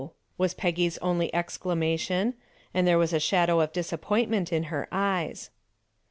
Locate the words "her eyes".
4.73-5.51